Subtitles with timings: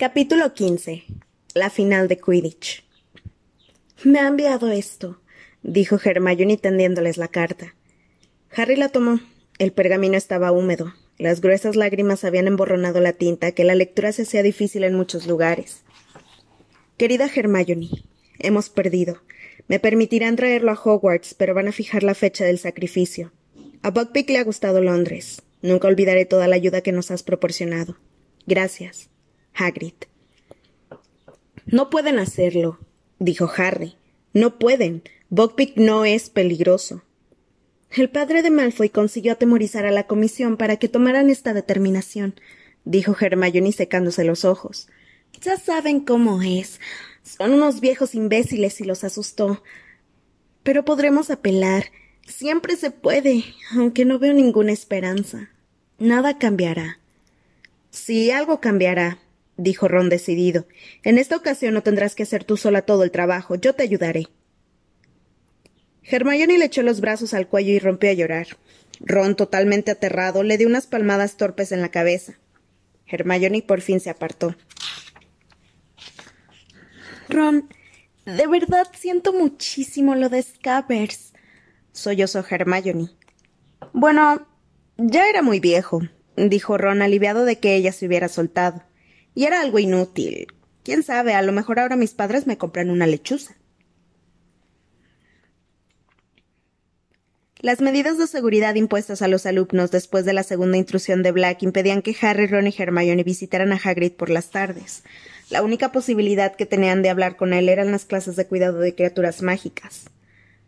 [0.00, 1.04] Capítulo 15.
[1.52, 2.82] La final de Quidditch.
[4.02, 5.20] Me ha enviado esto,
[5.62, 7.74] dijo Hermione tendiéndoles la carta.
[8.50, 9.20] Harry la tomó.
[9.58, 10.94] El pergamino estaba húmedo.
[11.18, 15.26] Las gruesas lágrimas habían emborronado la tinta, que la lectura se hacía difícil en muchos
[15.26, 15.82] lugares.
[16.96, 17.90] Querida Hermione,
[18.38, 19.20] hemos perdido.
[19.68, 23.32] Me permitirán traerlo a Hogwarts, pero van a fijar la fecha del sacrificio.
[23.82, 25.42] A Buckbeak le ha gustado Londres.
[25.60, 27.98] Nunca olvidaré toda la ayuda que nos has proporcionado.
[28.46, 29.09] Gracias.
[29.54, 29.94] Hagrid.
[31.66, 32.78] No pueden hacerlo,
[33.18, 33.96] dijo Harry.
[34.32, 35.02] No pueden.
[35.28, 37.02] Buckbeak no es peligroso.
[37.90, 42.34] El padre de Malfoy consiguió atemorizar a la comisión para que tomaran esta determinación,
[42.84, 44.88] dijo Hermione secándose los ojos.
[45.42, 46.80] Ya saben cómo es.
[47.22, 49.62] Son unos viejos imbéciles y los asustó.
[50.62, 51.86] Pero podremos apelar.
[52.26, 55.50] Siempre se puede, aunque no veo ninguna esperanza.
[55.98, 56.98] Nada cambiará.
[57.90, 59.18] Sí, algo cambiará,
[59.62, 60.66] dijo Ron decidido.
[61.02, 63.54] En esta ocasión no tendrás que hacer tú sola todo el trabajo.
[63.54, 64.26] Yo te ayudaré.
[66.02, 68.46] Hermione le echó los brazos al cuello y rompió a llorar.
[69.00, 72.34] Ron, totalmente aterrado, le dio unas palmadas torpes en la cabeza.
[73.06, 74.56] Hermione por fin se apartó.
[77.28, 77.68] Ron,
[78.24, 81.32] de verdad siento muchísimo lo de Scabbers,
[81.92, 83.10] sollozó Hermione.
[83.92, 84.46] Bueno,
[84.96, 86.00] ya era muy viejo,
[86.36, 88.82] dijo Ron, aliviado de que ella se hubiera soltado.
[89.34, 90.48] Y era algo inútil.
[90.82, 93.54] Quién sabe, a lo mejor ahora mis padres me compran una lechuza.
[97.62, 101.62] Las medidas de seguridad impuestas a los alumnos después de la segunda intrusión de Black
[101.62, 105.02] impedían que Harry, Ron y Hermione visitaran a Hagrid por las tardes.
[105.50, 108.94] La única posibilidad que tenían de hablar con él eran las clases de cuidado de
[108.94, 110.06] criaturas mágicas.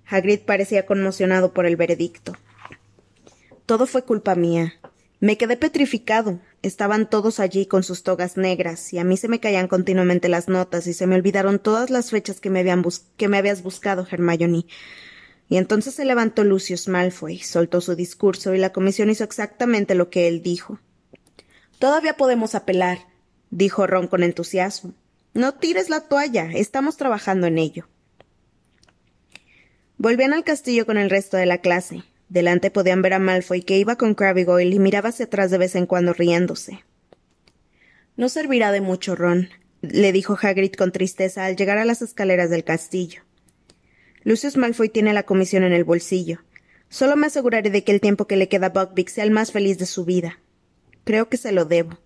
[0.05, 2.37] Hagrid parecía conmocionado por el veredicto.
[3.65, 4.75] Todo fue culpa mía.
[5.23, 6.41] Me quedé petrificado.
[6.63, 10.49] Estaban todos allí con sus togas negras, y a mí se me caían continuamente las
[10.49, 12.85] notas y se me olvidaron todas las fechas que me, habían
[13.33, 14.67] habías buscado, Hermione.
[15.49, 20.11] Y entonces se levantó Lucius Malfoy, soltó su discurso y la comisión hizo exactamente lo
[20.11, 20.81] que él dijo.
[21.79, 22.99] Todavía podemos apelar,
[23.51, 24.93] dijo Ron con entusiasmo.
[25.35, 27.87] No tires la toalla, estamos trabajando en ello.
[29.99, 32.03] Volvían al castillo con el resto de la clase.
[32.33, 35.59] Delante podían ver a Malfoy que iba con Crabbe Goyle y miraba hacia atrás de
[35.59, 36.83] vez en cuando riéndose.
[38.17, 39.51] No servirá de mucho, Ron,
[39.83, 43.21] le dijo Hagrid con tristeza al llegar a las escaleras del castillo.
[44.23, 46.39] Lucius Malfoy tiene la comisión en el bolsillo.
[46.89, 49.53] Solo me aseguraré de que el tiempo que le queda a Buckbeak sea el más
[49.53, 50.39] feliz de su vida.
[51.05, 51.99] Creo que se lo debo.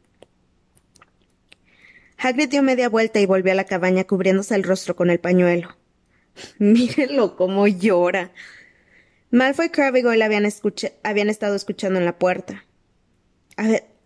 [2.18, 5.76] Hagrid dio media vuelta y volvió a la cabaña cubriéndose el rostro con el pañuelo.
[6.58, 8.32] Mírenlo cómo llora,
[9.36, 10.48] Malfoy y Crabbe habían,
[11.02, 12.64] habían estado escuchando en la puerta.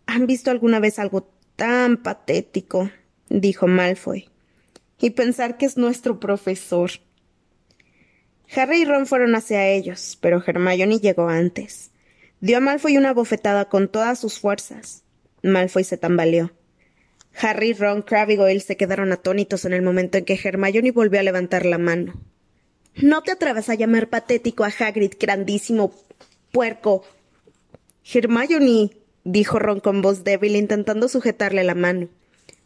[0.07, 2.91] ¿Han visto alguna vez algo tan patético?
[3.29, 4.29] dijo Malfoy.
[4.99, 6.91] Y pensar que es nuestro profesor.
[8.57, 11.93] Harry y Ron fueron hacia ellos, pero Hermione llegó antes.
[12.41, 15.05] Dio a Malfoy una bofetada con todas sus fuerzas.
[15.45, 16.51] Malfoy se tambaleó.
[17.41, 21.21] Harry, Ron, Crabbe y Goyle se quedaron atónitos en el momento en que Hermione volvió
[21.21, 22.21] a levantar la mano.
[22.95, 25.95] No te atrevas a llamar patético a Hagrid, grandísimo
[26.51, 27.05] puerco.
[28.05, 28.91] Hermione,
[29.25, 32.09] dijo Ron con voz débil, intentando sujetarle la mano.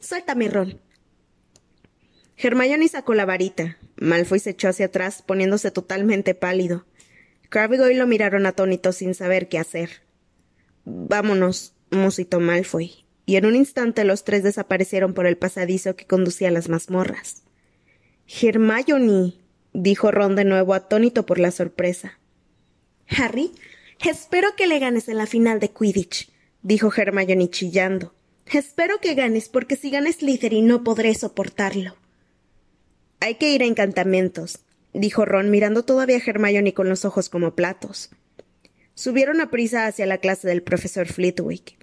[0.01, 0.81] Suéltame, Ron.
[2.37, 3.79] Hermione sacó la varita.
[3.97, 6.85] Malfoy se echó hacia atrás, poniéndose totalmente pálido.
[7.49, 10.03] Crabbe y lo miraron atónitos sin saber qué hacer.
[10.85, 16.49] Vámonos, musitó Malfoy, y en un instante los tres desaparecieron por el pasadizo que conducía
[16.49, 17.45] a las mazmorras.
[18.27, 19.35] Hermione,
[19.75, 22.19] dijo Ron de nuevo atónito por la sorpresa.
[23.09, 23.53] Harry,
[24.03, 26.31] espero que le ganes en la final de Quidditch,
[26.63, 28.15] dijo Hermione chillando.
[28.51, 31.97] Espero que ganes, porque si ganes Slytherin no podré soportarlo.
[33.21, 34.61] Hay que ir a encantamientos,
[34.93, 38.11] dijo Ron mirando todavía a Hermione con los ojos como platos.
[38.95, 41.77] Subieron a prisa hacia la clase del profesor Flitwick.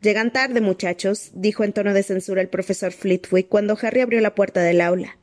[0.00, 4.34] Llegan tarde, muchachos, dijo en tono de censura el profesor Flitwick cuando Harry abrió la
[4.34, 5.18] puerta del aula.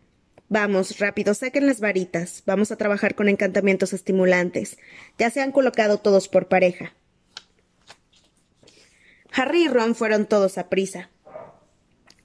[0.47, 2.43] Vamos, rápido, saquen las varitas.
[2.45, 4.77] Vamos a trabajar con encantamientos estimulantes.
[5.17, 6.93] Ya se han colocado todos por pareja.
[9.31, 11.09] Harry y Ron fueron todos a prisa,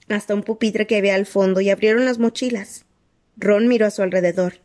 [0.08, 2.84] hasta un pupitre que había al fondo y abrieron las mochilas.
[3.36, 4.60] Ron miró a su alrededor.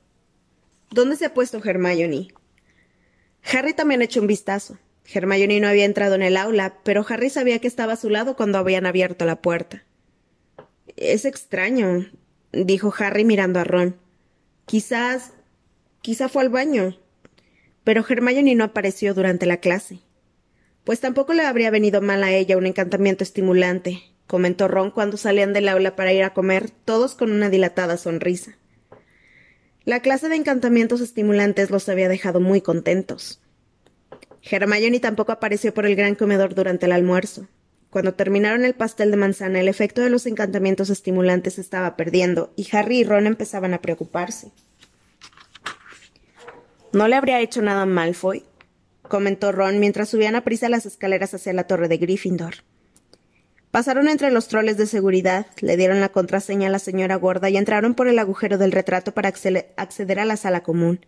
[0.92, 2.28] ¿Dónde se ha puesto Hermione?
[3.52, 4.78] Harry también echó un vistazo.
[5.12, 8.36] Hermione no había entrado en el aula, pero Harry sabía que estaba a su lado
[8.36, 9.84] cuando habían abierto la puerta.
[10.96, 12.06] Es extraño,
[12.56, 13.98] dijo Harry mirando a Ron.
[14.66, 15.34] Quizás.
[16.02, 16.98] quizá fue al baño.
[17.84, 20.00] Pero Hermione no apareció durante la clase.
[20.84, 24.02] Pues tampoco le habría venido mal a ella un encantamiento estimulante.
[24.28, 28.57] comentó Ron cuando salían del aula para ir a comer, todos con una dilatada sonrisa.
[29.84, 33.40] La clase de encantamientos estimulantes los había dejado muy contentos.
[34.42, 37.48] Hermione tampoco apareció por el gran comedor durante el almuerzo.
[37.95, 42.68] Cuando terminaron el pastel de manzana, el efecto de los encantamientos estimulantes estaba perdiendo, y
[42.75, 44.51] Harry y Ron empezaban a preocuparse.
[46.92, 48.44] ¿No le habría hecho nada Malfoy?
[49.01, 52.56] comentó Ron mientras subían a prisa las escaleras hacia la torre de Gryffindor.
[53.71, 57.56] Pasaron entre los troles de seguridad, le dieron la contraseña a la señora gorda y
[57.56, 61.06] entraron por el agujero del retrato para acceder a la sala común.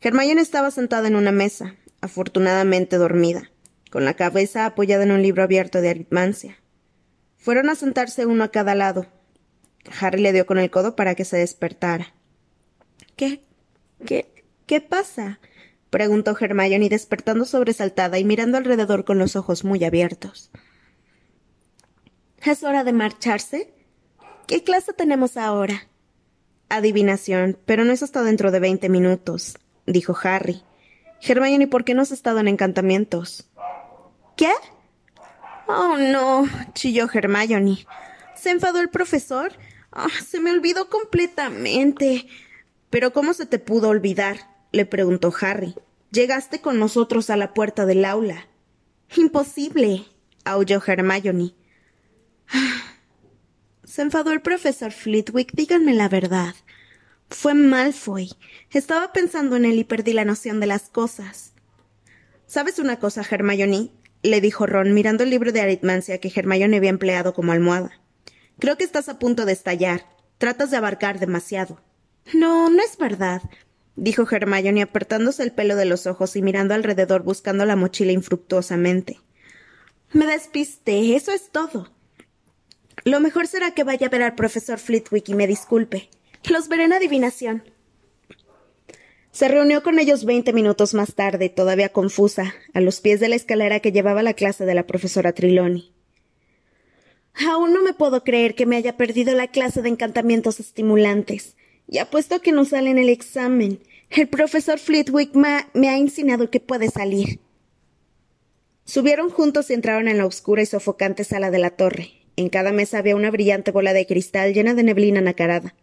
[0.00, 3.50] Hermione estaba sentada en una mesa, afortunadamente dormida
[3.90, 6.56] con la cabeza apoyada en un libro abierto de aritmancia.
[7.36, 9.06] Fueron a sentarse uno a cada lado.
[10.00, 12.14] Harry le dio con el codo para que se despertara.
[13.16, 13.42] ¿Qué?
[14.04, 14.32] ¿Qué?
[14.66, 15.38] ¿Qué pasa?
[15.90, 20.50] preguntó Hermione despertando sobresaltada y mirando alrededor con los ojos muy abiertos.
[22.44, 23.72] ¿Es hora de marcharse?
[24.46, 25.88] ¿Qué clase tenemos ahora?
[26.68, 29.56] Adivinación, pero no es hasta dentro de veinte minutos,
[29.86, 30.62] dijo Harry.
[31.20, 33.48] Hermione, ¿por qué no has estado en encantamientos?
[34.36, 34.52] ¿Qué?
[35.66, 37.86] Oh, no, chilló Hermione.
[38.34, 39.52] ¿Se enfadó el profesor?
[39.90, 42.26] Ah, se me olvidó completamente.
[42.90, 44.54] ¿Pero cómo se te pudo olvidar?
[44.72, 45.74] le preguntó Harry.
[46.10, 48.46] Llegaste con nosotros a la puerta del aula.
[49.16, 50.04] Imposible,
[50.44, 51.54] aulló Hermione.
[53.84, 56.54] Se enfadó el profesor Flitwick, díganme la verdad.
[57.30, 58.30] Fue Malfoy.
[58.70, 61.54] Estaba pensando en él y perdí la noción de las cosas.
[62.46, 63.90] ¿Sabes una cosa, Hermione?
[64.26, 67.92] Le dijo Ron, mirando el libro de aritmancia que Hermione había empleado como almohada.
[68.58, 70.06] Creo que estás a punto de estallar.
[70.38, 71.80] Tratas de abarcar demasiado.
[72.34, 73.42] No, no es verdad,
[73.94, 79.20] dijo Hermione apartándose el pelo de los ojos y mirando alrededor buscando la mochila infructuosamente.
[80.12, 81.90] Me despisté, eso es todo.
[83.04, 86.10] Lo mejor será que vaya a ver al profesor Flitwick y me disculpe.
[86.48, 87.64] Los veré en adivinación.
[89.36, 93.36] Se reunió con ellos veinte minutos más tarde, todavía confusa, a los pies de la
[93.36, 95.92] escalera que llevaba la clase de la profesora Triloni.
[97.46, 101.54] Aún no me puedo creer que me haya perdido la clase de encantamientos estimulantes.
[101.86, 103.80] Y apuesto que no sale en el examen.
[104.08, 107.38] El profesor Flitwick me ha insinuado que puede salir.
[108.86, 112.08] Subieron juntos y entraron en la oscura y sofocante sala de la torre.
[112.36, 115.74] En cada mesa había una brillante bola de cristal llena de neblina nacarada.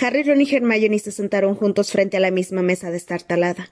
[0.00, 3.70] Harry, Ron y Hermione se sentaron juntos frente a la misma mesa destartalada.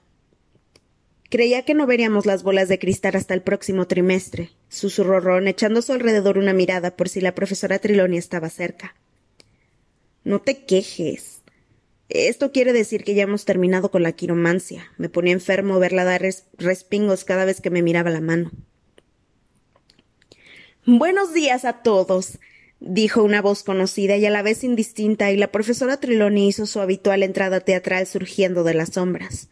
[1.29, 5.79] Creía que no veríamos las bolas de cristal hasta el próximo trimestre, susurró Ron, echando
[5.79, 8.95] a su alrededor una mirada por si la profesora Triloni estaba cerca.
[10.23, 11.41] No te quejes.
[12.09, 14.89] Esto quiere decir que ya hemos terminado con la quiromancia.
[14.97, 16.25] Me ponía enfermo verla dar
[16.57, 18.51] respingos cada vez que me miraba la mano.
[20.85, 22.39] Buenos días a todos,
[22.79, 26.79] dijo una voz conocida y a la vez indistinta, y la profesora Triloni hizo su
[26.79, 29.49] habitual entrada teatral surgiendo de las sombras.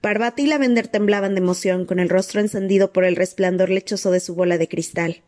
[0.00, 4.20] Parvati y Lavender temblaban de emoción, con el rostro encendido por el resplandor lechoso de
[4.20, 5.22] su bola de cristal.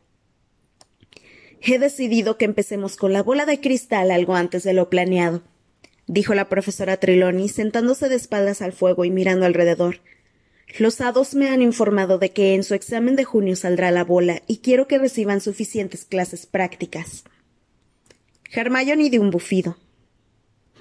[1.61, 5.43] He decidido que empecemos con la bola de cristal algo antes de lo planeado,
[6.07, 10.01] dijo la profesora Triloni, sentándose de espaldas al fuego y mirando alrededor.
[10.79, 14.43] Los hados me han informado de que en su examen de junio saldrá la bola
[14.47, 17.25] y quiero que reciban suficientes clases prácticas.
[18.53, 19.77] Hermione dio un bufido.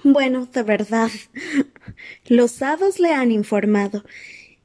[0.02, 1.10] Bueno, de verdad.
[2.26, 4.04] Los hados le han informado.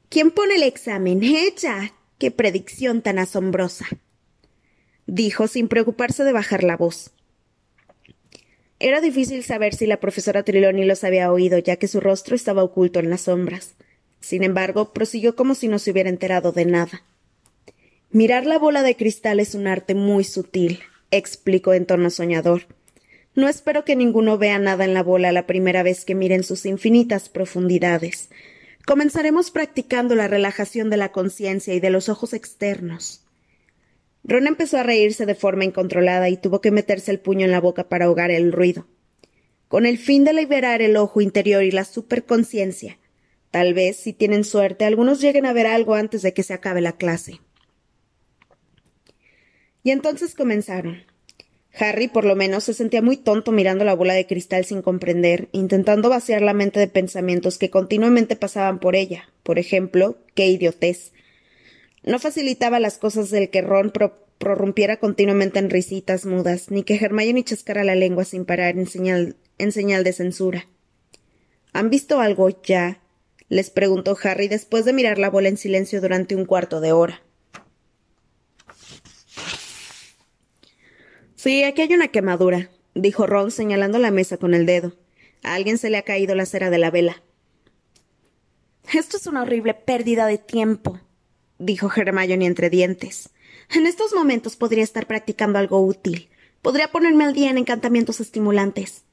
[0.08, 1.22] ¿Quién pone el examen?
[1.22, 1.92] Ella.
[2.18, 3.86] ¡Qué predicción tan asombrosa!
[5.06, 7.12] dijo sin preocuparse de bajar la voz.
[8.78, 12.62] Era difícil saber si la profesora Triloni los había oído, ya que su rostro estaba
[12.62, 13.74] oculto en las sombras.
[14.20, 17.02] Sin embargo, prosiguió como si no se hubiera enterado de nada.
[18.10, 20.80] Mirar la bola de cristal es un arte muy sutil,
[21.10, 22.62] explicó en tono soñador.
[23.34, 26.64] No espero que ninguno vea nada en la bola la primera vez que miren sus
[26.64, 28.30] infinitas profundidades.
[28.86, 33.26] Comenzaremos practicando la relajación de la conciencia y de los ojos externos.
[34.24, 37.60] Ron empezó a reírse de forma incontrolada y tuvo que meterse el puño en la
[37.60, 38.86] boca para ahogar el ruido.
[39.68, 42.98] Con el fin de liberar el ojo interior y la superconciencia,
[43.56, 46.82] Tal vez, si tienen suerte, algunos lleguen a ver algo antes de que se acabe
[46.82, 47.40] la clase.
[49.82, 51.04] Y entonces comenzaron.
[51.72, 55.48] Harry, por lo menos, se sentía muy tonto mirando la bola de cristal sin comprender,
[55.52, 59.30] intentando vaciar la mente de pensamientos que continuamente pasaban por ella.
[59.42, 61.14] Por ejemplo, qué idiotez.
[62.02, 63.90] No facilitaba las cosas del que Ron
[64.36, 68.86] prorrumpiera continuamente en risitas mudas, ni que Hermione chascara la lengua sin parar en
[69.72, 70.68] señal de censura.
[71.72, 73.00] ¿Han visto algo ya?
[73.48, 77.22] Les preguntó Harry después de mirar la bola en silencio durante un cuarto de hora.
[81.34, 84.94] Sí, aquí hay una quemadura, dijo Ron señalando la mesa con el dedo.
[85.42, 87.22] A alguien se le ha caído la cera de la vela.
[88.92, 91.00] Esto es una horrible pérdida de tiempo,
[91.58, 93.30] dijo Hermione entre dientes.
[93.74, 96.30] En estos momentos podría estar practicando algo útil.
[96.62, 99.05] Podría ponerme al día en encantamientos estimulantes.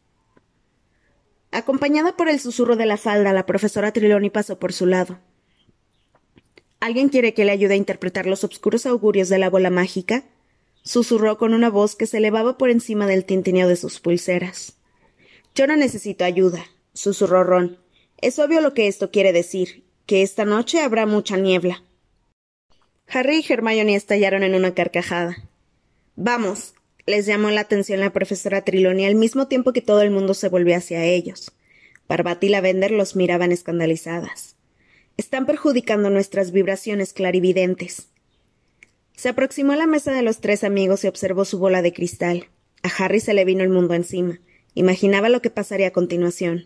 [1.53, 5.19] Acompañada por el susurro de la falda, la profesora Triloni pasó por su lado.
[6.79, 10.23] ¿Alguien quiere que le ayude a interpretar los oscuros augurios de la bola mágica?
[10.81, 14.77] susurró con una voz que se elevaba por encima del tintineo de sus pulseras.
[15.53, 17.77] Yo no necesito ayuda, susurró Ron.
[18.17, 21.83] Es obvio lo que esto quiere decir, que esta noche habrá mucha niebla.
[23.07, 25.37] Harry y Hermione estallaron en una carcajada.
[26.15, 26.73] Vamos,
[27.05, 30.49] les llamó la atención la profesora Triloni al mismo tiempo que todo el mundo se
[30.49, 31.51] volvió hacia ellos.
[32.07, 34.55] Barbati y Lavender los miraban escandalizadas.
[35.17, 38.07] Están perjudicando nuestras vibraciones clarividentes.
[39.15, 42.47] Se aproximó a la mesa de los tres amigos y observó su bola de cristal.
[42.81, 44.39] A Harry se le vino el mundo encima.
[44.73, 46.65] Imaginaba lo que pasaría a continuación.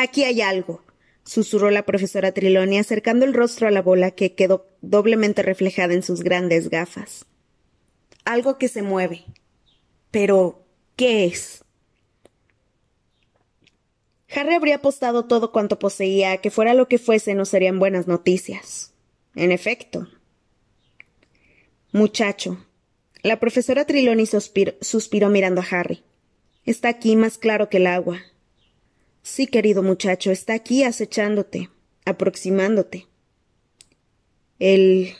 [0.00, 0.82] Aquí hay algo,
[1.24, 6.02] susurró la profesora Triloni acercando el rostro a la bola que quedó doblemente reflejada en
[6.02, 7.26] sus grandes gafas.
[8.24, 9.24] Algo que se mueve.
[10.10, 10.64] Pero,
[10.96, 11.64] ¿qué es?
[14.34, 18.94] Harry habría apostado todo cuanto poseía que fuera lo que fuese no serían buenas noticias.
[19.34, 20.08] En efecto.
[21.92, 22.64] Muchacho.
[23.22, 26.02] La profesora Triloni suspiró mirando a Harry.
[26.64, 28.20] Está aquí más claro que el agua.
[29.22, 31.70] Sí, querido muchacho, está aquí acechándote,
[32.04, 33.06] aproximándote.
[34.58, 35.14] El.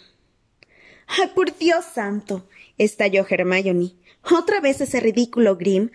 [1.06, 2.48] ¡Ay, por Dios santo!
[2.78, 3.92] Estalló Hermione.
[4.30, 5.90] ¿Otra vez ese ridículo Grim?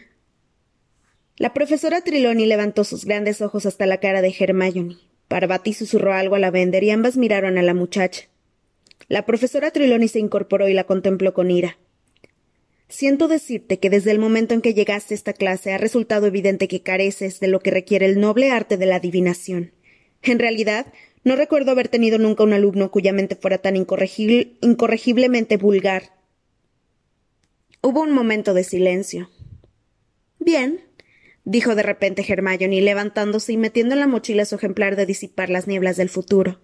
[1.38, 4.98] La profesora Triloni levantó sus grandes ojos hasta la cara de Hermione.
[5.28, 8.24] Parvati susurró algo a la vender y ambas miraron a la muchacha.
[9.08, 11.78] La profesora Triloni se incorporó y la contempló con ira.
[12.90, 16.68] Siento decirte que desde el momento en que llegaste a esta clase ha resultado evidente
[16.70, 19.74] que careces de lo que requiere el noble arte de la adivinación.
[20.24, 20.88] En realidad,
[21.24, 26.17] no recuerdo haber tenido nunca un alumno cuya mente fuera tan incorregiblemente vulgar.
[27.82, 29.30] Hubo un momento de silencio.
[30.40, 30.82] Bien,
[31.46, 35.68] dijo de repente Hermione, levantándose y metiendo en la mochila su ejemplar de disipar las
[35.68, 36.60] nieblas del futuro.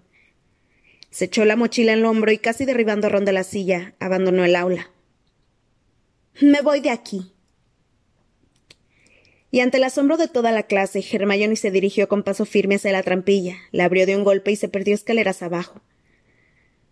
[1.11, 3.93] Se echó la mochila en el hombro y casi derribando a Ron de la silla,
[3.99, 4.89] abandonó el aula.
[6.41, 7.31] Me voy de aquí.
[9.51, 12.91] Y ante el asombro de toda la clase, Hermione se dirigió con paso firme hacia
[12.91, 15.83] la trampilla, la abrió de un golpe y se perdió escaleras abajo.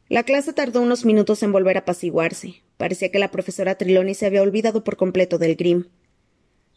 [0.10, 2.62] La clase tardó unos minutos en volver a apaciguarse.
[2.82, 5.90] Parecía que la profesora Triloni se había olvidado por completo del Grim.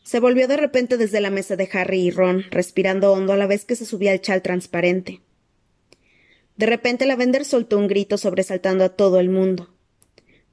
[0.02, 3.46] Se volvió de repente desde la mesa de Harry y Ron, respirando hondo a la
[3.46, 5.23] vez que se subía el chal transparente.
[6.58, 9.75] De repente la vender soltó un grito sobresaltando a todo el mundo.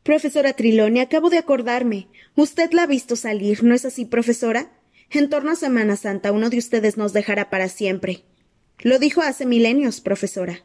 [0.03, 2.07] Profesora Triloni, acabo de acordarme.
[2.37, 4.71] Usted la ha visto salir, ¿no es así, profesora?
[5.09, 8.23] En torno a Semana Santa uno de ustedes nos dejará para siempre.
[8.79, 10.63] Lo dijo hace milenios, profesora.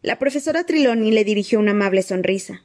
[0.00, 2.62] La profesora Triloni le dirigió una amable sonrisa.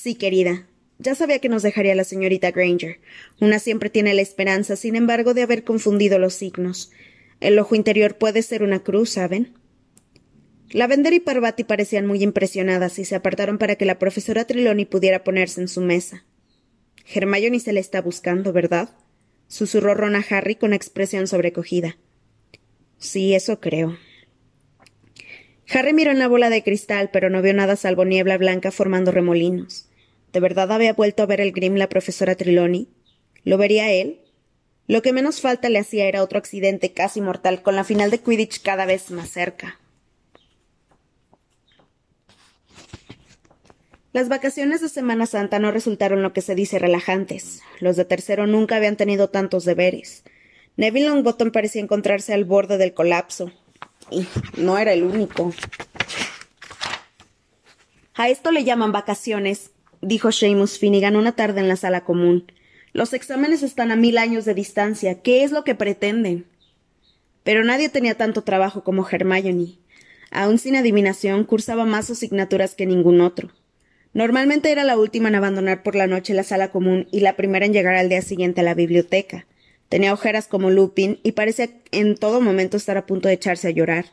[0.00, 0.64] Sí, querida.
[1.00, 3.00] Ya sabía que nos dejaría la señorita Granger.
[3.40, 6.92] Una siempre tiene la esperanza, sin embargo, de haber confundido los signos.
[7.40, 9.54] El ojo interior puede ser una cruz, ¿saben?
[10.70, 15.24] Lavender y Parvati parecían muy impresionadas y se apartaron para que la profesora Triloni pudiera
[15.24, 16.24] ponerse en su mesa.
[17.12, 18.90] Hermione se le está buscando, ¿verdad?
[19.48, 21.98] susurró Ron a Harry con expresión sobrecogida.
[22.98, 23.98] Sí, eso creo.
[25.70, 29.10] Harry miró en la bola de cristal, pero no vio nada salvo niebla blanca formando
[29.10, 29.87] remolinos.
[30.32, 32.88] ¿De verdad había vuelto a ver el Grim la profesora Triloni?
[33.44, 34.20] ¿Lo vería él?
[34.86, 38.20] Lo que menos falta le hacía era otro accidente casi mortal, con la final de
[38.20, 39.78] Quidditch cada vez más cerca.
[44.12, 47.60] Las vacaciones de Semana Santa no resultaron lo que se dice relajantes.
[47.80, 50.24] Los de tercero nunca habían tenido tantos deberes.
[50.76, 53.52] Neville Longbottom parecía encontrarse al borde del colapso.
[54.10, 55.52] Y no era el único.
[58.14, 59.70] A esto le llaman vacaciones,
[60.00, 62.50] dijo Seamus Finnegan una tarde en la sala común.
[62.92, 65.20] Los exámenes están a mil años de distancia.
[65.22, 66.46] ¿Qué es lo que pretenden?
[67.44, 69.78] Pero nadie tenía tanto trabajo como Hermione.
[70.30, 73.50] Aun sin adivinación, cursaba más asignaturas que ningún otro.
[74.12, 77.66] Normalmente era la última en abandonar por la noche la sala común y la primera
[77.66, 79.46] en llegar al día siguiente a la biblioteca.
[79.88, 83.70] Tenía ojeras como Lupin y parecía en todo momento estar a punto de echarse a
[83.70, 84.06] llorar.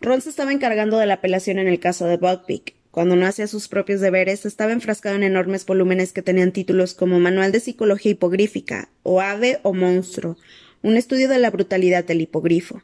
[0.00, 2.74] Ron se estaba encargando de la apelación en el caso de Buckbeak.
[2.90, 7.20] Cuando no hacía sus propios deberes, estaba enfrascado en enormes volúmenes que tenían títulos como
[7.20, 10.36] Manual de Psicología Hipogrífica, o Ave o Monstruo,
[10.82, 12.82] un estudio de la brutalidad del hipogrifo.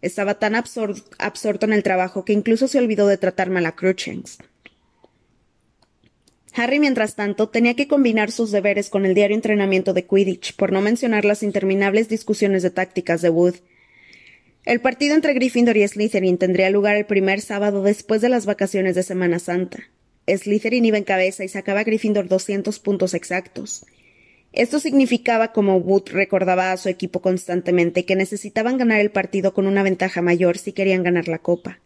[0.00, 4.38] Estaba tan absorto en el trabajo que incluso se olvidó de tratar mal a Cruchens.
[6.54, 10.72] Harry, mientras tanto, tenía que combinar sus deberes con el diario entrenamiento de Quidditch, por
[10.72, 13.54] no mencionar las interminables discusiones de tácticas de Wood.
[14.64, 18.94] El partido entre Gryffindor y Slytherin tendría lugar el primer sábado después de las vacaciones
[18.94, 19.90] de Semana Santa.
[20.28, 23.84] Slytherin iba en cabeza y sacaba a Gryffindor 200 puntos exactos.
[24.52, 29.66] Esto significaba, como Wood recordaba a su equipo constantemente, que necesitaban ganar el partido con
[29.66, 31.80] una ventaja mayor si querían ganar la copa.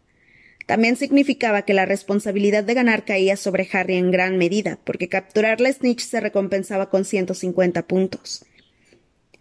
[0.67, 5.61] También significaba que la responsabilidad de ganar caía sobre Harry en gran medida, porque capturar
[5.61, 8.45] la Snitch se recompensaba con 150 puntos.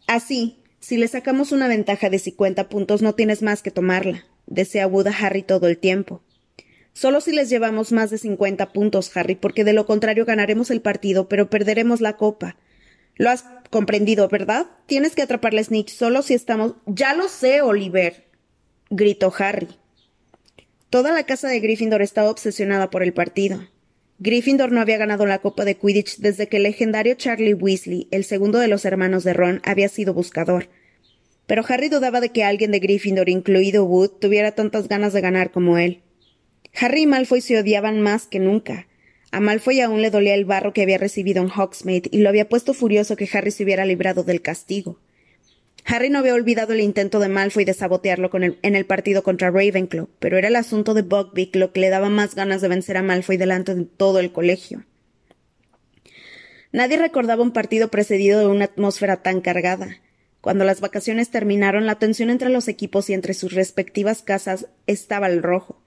[0.07, 4.87] Así, si le sacamos una ventaja de 50 puntos no tienes más que tomarla, decía
[4.87, 6.23] Wood a Harry todo el tiempo.
[6.93, 10.81] Solo si les llevamos más de 50 puntos, Harry, porque de lo contrario ganaremos el
[10.81, 12.57] partido, pero perderemos la copa.
[13.17, 14.67] Lo has comprendido, ¿verdad?
[14.87, 16.75] Tienes que atrapar la Snitch solo si estamos.
[16.87, 18.29] Ya lo sé, Oliver.
[18.89, 19.67] gritó Harry.
[20.89, 23.61] Toda la casa de Gryffindor estaba obsesionada por el partido.
[24.19, 28.25] Gryffindor no había ganado la Copa de Quidditch desde que el legendario Charlie Weasley, el
[28.25, 30.71] segundo de los hermanos de Ron, había sido buscador.
[31.47, 35.51] Pero Harry dudaba de que alguien de Gryffindor, incluido Wood, tuviera tantas ganas de ganar
[35.51, 36.03] como él.
[36.75, 38.87] Harry y Malfoy se odiaban más que nunca.
[39.33, 42.49] A Malfoy aún le dolía el barro que había recibido en Hogsmeade y lo había
[42.49, 44.99] puesto furioso que Harry se hubiera librado del castigo.
[45.87, 50.09] Harry no había olvidado el intento de Malfoy de sabotearlo en el partido contra Ravenclaw,
[50.19, 53.03] pero era el asunto de Buckbeak lo que le daba más ganas de vencer a
[53.03, 54.85] Malfoy delante de todo el colegio.
[56.73, 59.97] Nadie recordaba un partido precedido de una atmósfera tan cargada.
[60.41, 65.27] Cuando las vacaciones terminaron, la tensión entre los equipos y entre sus respectivas casas estaba
[65.27, 65.81] al rojo.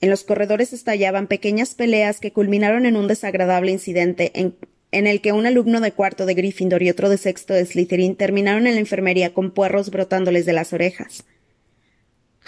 [0.00, 4.56] En los corredores estallaban pequeñas peleas que culminaron en un desagradable incidente en,
[4.92, 8.14] en el que un alumno de cuarto de Gryffindor y otro de sexto de Slytherin
[8.14, 11.24] terminaron en la enfermería con puerros brotándoles de las orejas.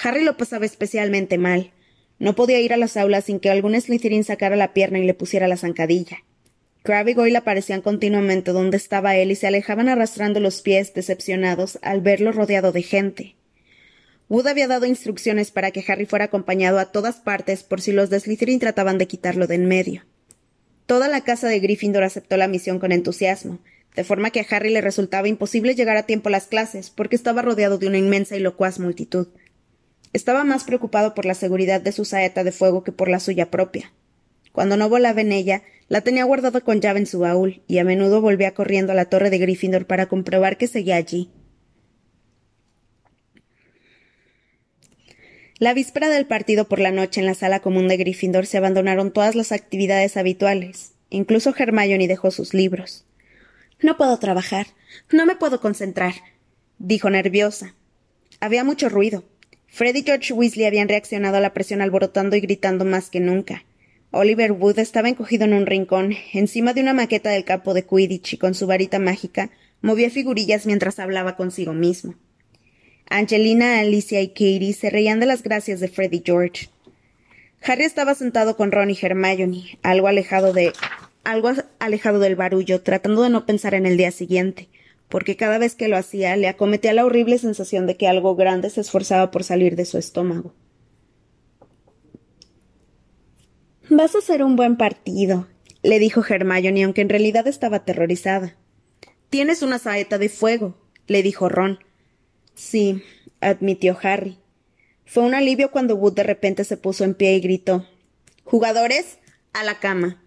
[0.02, 1.72] Harry lo pasaba especialmente mal.
[2.18, 5.14] No podía ir a las aulas sin que algún Slytherin sacara la pierna y le
[5.14, 6.18] pusiera la zancadilla.
[6.82, 11.78] Crabbe y Goyle aparecían continuamente donde estaba él y se alejaban arrastrando los pies, decepcionados,
[11.80, 13.36] al verlo rodeado de gente.
[14.28, 18.10] Wood había dado instrucciones para que Harry fuera acompañado a todas partes por si los
[18.10, 20.02] de Slytherin trataban de quitarlo de en medio.
[20.86, 23.58] Toda la casa de Gryffindor aceptó la misión con entusiasmo,
[23.96, 27.16] de forma que a Harry le resultaba imposible llegar a tiempo a las clases, porque
[27.16, 29.28] estaba rodeado de una inmensa y locuaz multitud.
[30.12, 33.50] Estaba más preocupado por la seguridad de su saeta de fuego que por la suya
[33.50, 33.92] propia.
[34.52, 37.84] Cuando no volaba en ella, la tenía guardada con llave en su baúl, y a
[37.84, 41.30] menudo volvía corriendo a la torre de Gryffindor para comprobar que seguía allí.
[45.64, 49.10] La víspera del partido por la noche en la sala común de Gryffindor se abandonaron
[49.10, 50.92] todas las actividades habituales.
[51.08, 53.06] Incluso Hermione dejó sus libros.
[53.80, 54.66] No puedo trabajar.
[55.10, 56.12] No me puedo concentrar,
[56.78, 57.74] dijo nerviosa.
[58.40, 59.24] Había mucho ruido.
[59.66, 63.64] Fred y George Weasley habían reaccionado a la presión alborotando y gritando más que nunca.
[64.10, 68.34] Oliver Wood estaba encogido en un rincón, encima de una maqueta del campo de Quidditch
[68.34, 69.48] y con su varita mágica
[69.80, 72.16] movía figurillas mientras hablaba consigo mismo.
[73.08, 76.68] Angelina, Alicia y Katie se reían de las gracias de Freddy George.
[77.62, 80.72] Harry estaba sentado con Ron y Hermione, algo alejado de
[81.24, 84.68] algo alejado del barullo, tratando de no pensar en el día siguiente,
[85.08, 88.68] porque cada vez que lo hacía le acometía la horrible sensación de que algo grande
[88.68, 90.54] se esforzaba por salir de su estómago.
[93.88, 95.46] Vas a hacer un buen partido,
[95.82, 98.56] le dijo Hermione, aunque en realidad estaba aterrorizada.
[99.30, 101.78] Tienes una saeta de fuego, le dijo Ron.
[102.54, 103.02] Sí,
[103.40, 104.38] admitió Harry.
[105.04, 107.86] Fue un alivio cuando Wood de repente se puso en pie y gritó
[108.44, 109.18] Jugadores,
[109.52, 110.22] a la cama.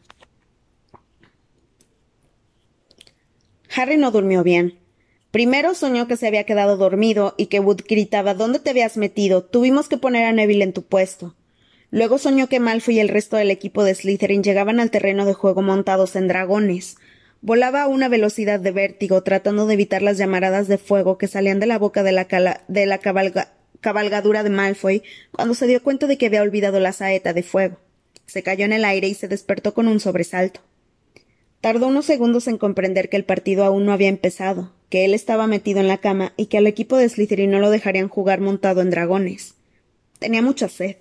[3.76, 4.80] Harry no durmió bien.
[5.32, 9.44] Primero soñó que se había quedado dormido y que Wood gritaba ¿Dónde te habías metido?
[9.44, 11.36] Tuvimos que poner a Neville en tu puesto.
[11.92, 15.34] Luego soñó que Malfoy y el resto del equipo de Slytherin llegaban al terreno de
[15.34, 16.98] juego montados en dragones.
[17.41, 21.60] Volaba a una velocidad de vértigo, tratando de evitar las llamaradas de fuego que salían
[21.60, 22.28] de la boca de la,
[23.80, 27.78] cabalgadura de Malfoy cuando se dio cuenta de que había olvidado la saeta de fuego.
[28.26, 30.62] Se cayó en el aire y se despertó con un sobresalto.
[31.62, 35.47] Tardó unos segundos en comprender que el partido aún no había empezado, que él estaba
[35.47, 38.82] metido en la cama y que al equipo de Slytherin no lo dejarían jugar montado
[38.82, 39.56] en dragones.
[40.19, 40.97] Tenía mucha sed.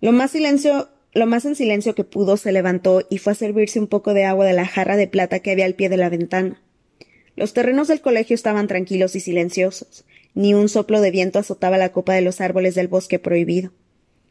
[0.00, 3.78] Lo más silencio lo más en silencio que pudo se levantó y fue a servirse
[3.78, 6.10] un poco de agua de la jarra de plata que había al pie de la
[6.10, 6.60] ventana.
[7.36, 10.04] Los terrenos del colegio estaban tranquilos y silenciosos.
[10.34, 13.72] Ni un soplo de viento azotaba la copa de los árboles del bosque prohibido.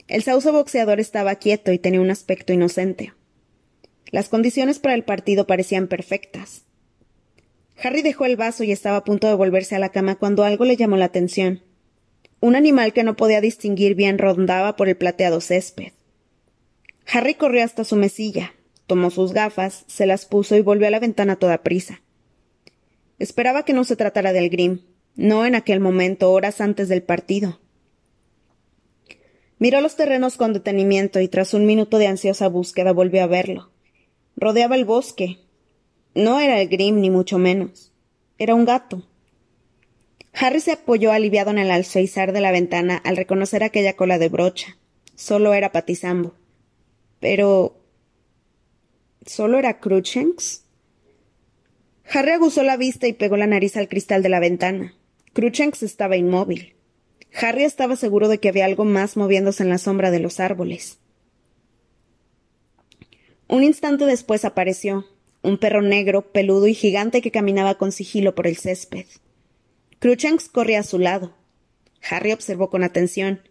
[0.07, 3.13] El sauce boxeador estaba quieto y tenía un aspecto inocente.
[4.11, 6.65] Las condiciones para el partido parecían perfectas.
[7.83, 10.65] Harry dejó el vaso y estaba a punto de volverse a la cama cuando algo
[10.65, 11.63] le llamó la atención.
[12.41, 15.94] Un animal que no podía distinguir bien rondaba por el plateado césped.
[17.11, 18.53] Harry corrió hasta su mesilla.
[18.87, 22.01] tomó sus gafas, se las puso y volvió a la ventana toda prisa.
[23.17, 24.81] Esperaba que no se tratara del Grim,
[25.15, 27.59] no en aquel momento, horas antes del partido.
[29.57, 33.71] Miró los terrenos con detenimiento y tras un minuto de ansiosa búsqueda volvió a verlo.
[34.35, 35.39] Rodeaba el bosque.
[36.13, 37.93] No era el Grim, ni mucho menos.
[38.37, 39.07] Era un gato.
[40.33, 44.27] Harry se apoyó aliviado en el alféizar de la ventana al reconocer aquella cola de
[44.27, 44.77] brocha.
[45.15, 46.35] Solo era Patizambo.
[47.25, 47.81] Pero.
[49.25, 50.63] ¿Solo era Cruchens?
[52.07, 54.93] Harry aguzó la vista y pegó la nariz al cristal de la ventana.
[55.33, 56.75] Cruchens estaba inmóvil.
[57.33, 60.99] Harry estaba seguro de que había algo más moviéndose en la sombra de los árboles.
[63.47, 65.07] Un instante después apareció,
[65.41, 69.07] un perro negro, peludo y gigante que caminaba con sigilo por el césped.
[69.97, 71.35] Cruchens corría a su lado.
[72.07, 73.41] Harry observó con atención.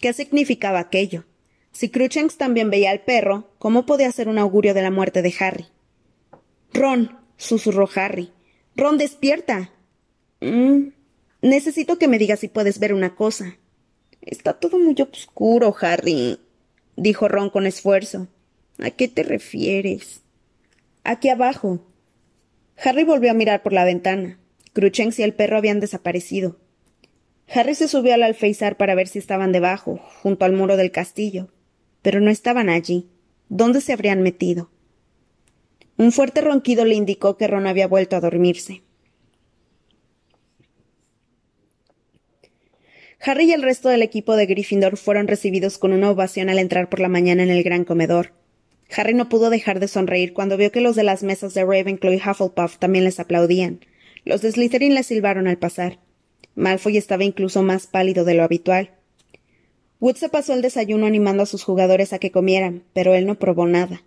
[0.00, 1.24] ¿Qué significaba aquello?
[1.78, 5.32] Si Cruchens también veía al perro, ¿cómo podía ser un augurio de la muerte de
[5.38, 5.66] Harry?
[6.74, 8.32] Ron, susurró Harry.
[8.74, 9.70] Ron, despierta.
[10.40, 10.88] Mm,
[11.40, 13.58] necesito que me digas si puedes ver una cosa.
[14.22, 16.40] Está todo muy oscuro, Harry,
[16.96, 18.26] dijo Ron con esfuerzo.
[18.80, 20.22] ¿A qué te refieres?
[21.04, 21.86] Aquí abajo.
[22.76, 24.40] Harry volvió a mirar por la ventana.
[24.72, 26.58] Cruchens y el perro habían desaparecido.
[27.46, 31.52] Harry se subió al alféizar para ver si estaban debajo, junto al muro del castillo,
[32.08, 33.10] pero no estaban allí.
[33.50, 34.70] ¿Dónde se habrían metido?
[35.98, 38.80] Un fuerte ronquido le indicó que Ron había vuelto a dormirse.
[43.20, 46.88] Harry y el resto del equipo de Gryffindor fueron recibidos con una ovación al entrar
[46.88, 48.32] por la mañana en el gran comedor.
[48.96, 52.14] Harry no pudo dejar de sonreír cuando vio que los de las mesas de Ravenclaw
[52.14, 53.80] y Hufflepuff también les aplaudían.
[54.24, 55.98] Los de Slytherin le silbaron al pasar.
[56.54, 58.97] Malfoy estaba incluso más pálido de lo habitual.
[60.00, 63.38] Wood se pasó el desayuno animando a sus jugadores a que comieran, pero él no
[63.38, 64.02] probó nada.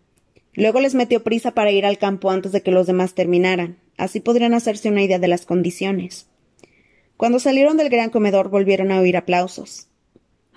[0.53, 3.77] Luego les metió prisa para ir al campo antes de que los demás terminaran.
[3.97, 6.27] Así podrían hacerse una idea de las condiciones.
[7.17, 9.87] Cuando salieron del gran comedor volvieron a oír aplausos.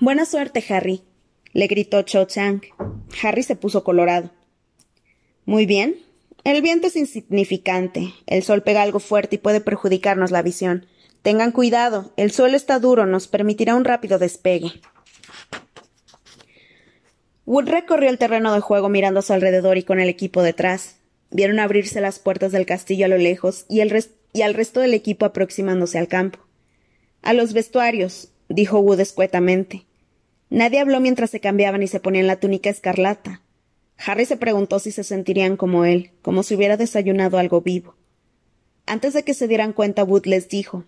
[0.01, 1.03] Buena suerte, Harry,
[1.53, 2.63] le gritó Cho Chang.
[3.23, 4.31] Harry se puso colorado.
[5.45, 5.97] Muy bien,
[6.45, 8.13] el viento es insignificante.
[8.27, 10.87] El sol pega algo fuerte y puede perjudicarnos la visión.
[11.23, 14.73] Tengan cuidado, el suelo está duro, nos permitirá un rápido despegue.
[17.47, 20.97] Wood recorrió el terreno de juego mirando a su alrededor y con el equipo detrás.
[21.31, 25.99] Vieron abrirse las puertas del castillo a lo lejos y, al resto del equipo aproximándose
[25.99, 26.39] al campo.
[27.23, 29.85] A los vestuarios, dijo Wood escuetamente.
[30.49, 33.43] Nadie habló mientras se cambiaban y se ponían la túnica escarlata.
[33.99, 37.95] Harry se preguntó si se sentirían como él, como si hubiera desayunado algo vivo.
[38.87, 40.85] Antes de que se dieran cuenta, Wood les dijo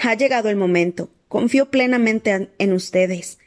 [0.00, 1.10] Ha llegado el momento.
[1.28, 3.38] Confío plenamente en ustedes.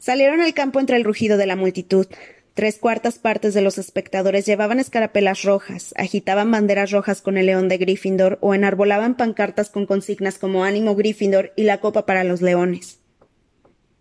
[0.00, 2.06] Salieron al campo entre el rugido de la multitud.
[2.54, 7.68] Tres cuartas partes de los espectadores llevaban escarapelas rojas, agitaban banderas rojas con el león
[7.68, 12.40] de Gryffindor o enarbolaban pancartas con consignas como ánimo Gryffindor y la copa para los
[12.40, 13.00] leones.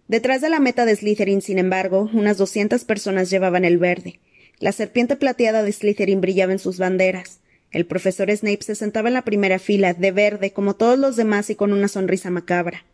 [0.08, 4.22] Detrás de la meta de Slytherin, sin embargo, unas doscientas personas llevaban el verde.
[4.60, 7.42] La serpiente plateada de Slytherin brillaba en sus banderas.
[7.72, 11.50] El profesor Snape se sentaba en la primera fila, de verde, como todos los demás
[11.50, 12.86] y con una sonrisa macabra.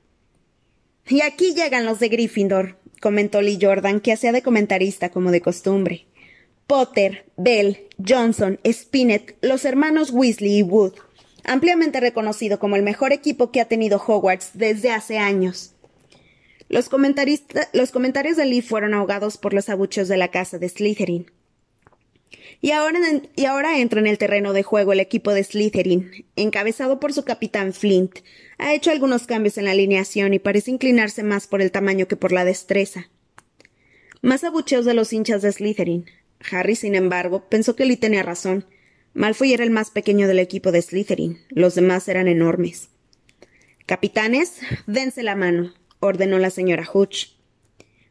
[1.08, 5.40] Y aquí llegan los de Gryffindor, comentó Lee Jordan, que hacía de comentarista como de
[5.40, 6.08] costumbre.
[6.66, 10.94] Potter, Bell, Johnson, Spinett, los hermanos Weasley y Wood,
[11.44, 15.76] ampliamente reconocido como el mejor equipo que ha tenido Hogwarts desde hace años.
[16.68, 17.42] Los, comentarios
[18.38, 21.32] de Lee fueron ahogados por los abucheos de la casa de Slytherin.
[22.60, 23.00] Y ahora,
[23.36, 27.24] y ahora entra en el terreno de juego el equipo de Slytherin, encabezado por su
[27.24, 28.22] capitán Flint.
[28.58, 32.16] Ha hecho algunos cambios en la alineación y parece inclinarse más por el tamaño que
[32.16, 33.10] por la destreza.
[34.22, 36.06] Más abucheos de los hinchas de Slytherin.
[36.52, 38.66] Harry, sin embargo, pensó que Lee tenía razón.
[39.14, 41.40] Malfoy era el más pequeño del equipo de Slytherin.
[41.50, 42.90] Los demás eran enormes.
[43.86, 47.36] Capitanes, dense la mano, ordenó la señora Hutch.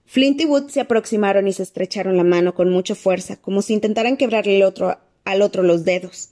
[0.06, 3.72] Flint y Wood se aproximaron y se estrecharon la mano con mucha fuerza, como si
[3.72, 4.62] intentaran quebrarle
[5.24, 6.30] al otro los dedos.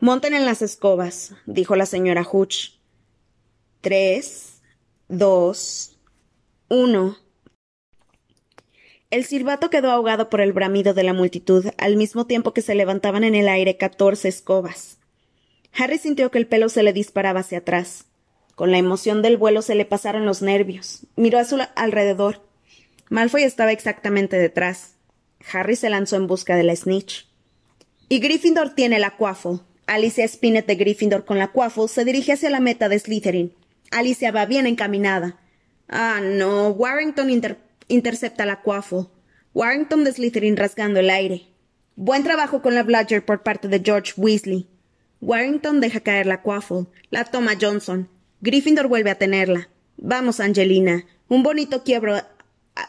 [0.00, 2.81] Monten en las escobas, dijo la señora Hutch.
[3.82, 4.62] 3,
[5.08, 5.98] 2,
[6.68, 7.16] 1.
[9.10, 12.76] El silbato quedó ahogado por el bramido de la multitud, al mismo tiempo que se
[12.76, 14.98] levantaban en el aire catorce escobas.
[15.76, 18.04] Harry sintió que el pelo se le disparaba hacia atrás.
[18.54, 21.04] Con la emoción del vuelo se le pasaron los nervios.
[21.16, 22.40] Miró a su alrededor.
[23.10, 24.94] Malfoy estaba exactamente detrás.
[25.52, 27.26] Harry se lanzó en busca de la snitch.
[28.08, 29.58] Y Gryffindor tiene la Quaffle.
[29.88, 33.52] Alicia Spinett de Gryffindor con la Quaffle se dirige hacia la meta de Slytherin.
[33.92, 35.36] Alicia va bien encaminada.
[35.88, 36.70] Ah, no.
[36.70, 37.30] Warrington
[37.88, 39.06] intercepta la Quaffle.
[39.54, 41.46] Warrington de Slytherin rasgando el aire.
[41.94, 44.66] Buen trabajo con la Bludger por parte de George Weasley.
[45.20, 46.86] Warrington deja caer la Quaffle.
[47.10, 48.08] La toma Johnson.
[48.40, 49.68] Gryffindor vuelve a tenerla.
[49.98, 51.04] Vamos, Angelina.
[51.28, 52.16] Un bonito quiebro,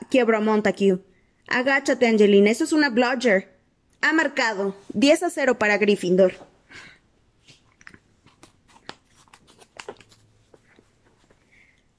[0.10, 1.00] quiebro a Montague.
[1.48, 2.50] Agáchate, Angelina.
[2.50, 3.50] Eso es una Bludger.
[4.02, 4.76] Ha marcado.
[4.94, 6.53] 10 a 0 para Gryffindor.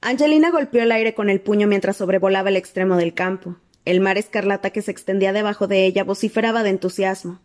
[0.05, 3.55] Angelina golpeó el aire con el puño mientras sobrevolaba el extremo del campo.
[3.85, 7.41] El mar escarlata que se extendía debajo de ella vociferaba de entusiasmo.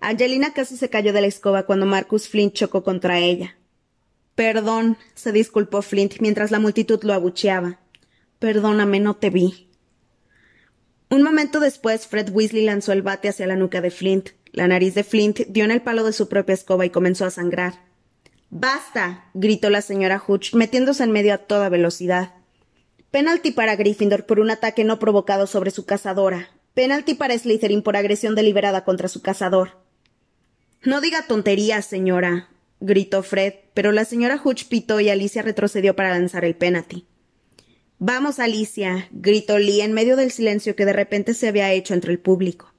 [0.00, 3.56] Angelina casi se cayó de la escoba cuando Marcus Flint chocó contra ella.
[4.34, 7.78] Perdón, se disculpó Flint mientras la multitud lo abucheaba.
[8.40, 9.68] Perdóname, no te vi.
[11.10, 14.30] Un momento después, Fred Weasley lanzó el bate hacia la nuca de Flint.
[14.50, 17.30] La nariz de Flint dio en el palo de su propia escoba y comenzó a
[17.30, 17.87] sangrar.
[18.50, 19.30] Basta.
[19.34, 22.34] gritó la señora Hutch, metiéndose en medio a toda velocidad.
[23.10, 26.50] Penalti para Gryffindor por un ataque no provocado sobre su cazadora.
[26.74, 29.78] Penalti para Slytherin por agresión deliberada contra su cazador.
[30.82, 32.48] No diga tonterías, señora,
[32.80, 37.06] gritó Fred, pero la señora Hutch pitó y Alicia retrocedió para lanzar el penalti.
[37.98, 42.12] Vamos, Alicia, gritó Lee en medio del silencio que de repente se había hecho entre
[42.12, 42.72] el público.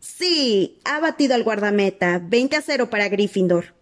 [0.00, 2.20] Sí, ha batido al guardameta.
[2.22, 3.74] Veinte a cero para Gryffindor.